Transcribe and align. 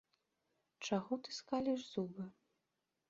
Чаго 0.87 1.13
ты 1.27 1.35
скаліш 1.41 1.79
зубы? 1.93 2.23